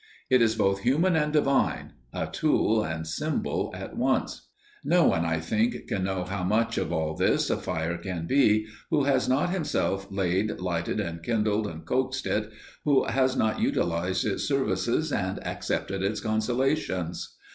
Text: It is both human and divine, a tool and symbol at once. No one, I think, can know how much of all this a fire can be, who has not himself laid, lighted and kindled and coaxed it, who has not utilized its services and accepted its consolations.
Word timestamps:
It 0.31 0.41
is 0.41 0.55
both 0.55 0.79
human 0.81 1.15
and 1.15 1.31
divine, 1.31 1.93
a 2.11 2.25
tool 2.25 2.83
and 2.83 3.05
symbol 3.05 3.71
at 3.75 3.95
once. 3.95 4.49
No 4.83 5.05
one, 5.05 5.25
I 5.25 5.39
think, 5.39 5.87
can 5.87 6.03
know 6.05 6.23
how 6.23 6.43
much 6.43 6.79
of 6.79 6.91
all 6.91 7.15
this 7.15 7.51
a 7.51 7.57
fire 7.57 7.99
can 7.99 8.25
be, 8.25 8.65
who 8.89 9.03
has 9.03 9.29
not 9.29 9.51
himself 9.51 10.07
laid, 10.09 10.59
lighted 10.59 10.99
and 10.99 11.21
kindled 11.21 11.67
and 11.67 11.85
coaxed 11.85 12.25
it, 12.25 12.49
who 12.83 13.03
has 13.03 13.35
not 13.37 13.61
utilized 13.61 14.25
its 14.25 14.47
services 14.47 15.11
and 15.13 15.37
accepted 15.45 16.01
its 16.01 16.19
consolations. 16.19 17.35